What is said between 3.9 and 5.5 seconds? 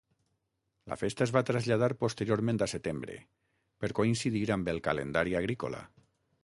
coincidir amb el calendari